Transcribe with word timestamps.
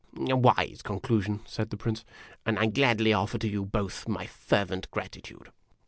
"A 0.17 0.35
wise 0.35 0.81
conclusion," 0.81 1.41
said 1.45 1.69
the 1.69 1.77
Prince; 1.77 2.03
"and 2.43 2.57
I 2.57 2.65
gladly 2.65 3.13
offer 3.13 3.37
to 3.37 3.47
you 3.47 3.63
both 3.65 4.07
my 4.07 4.25
fervent 4.25 4.89
gratitude." 4.89 5.49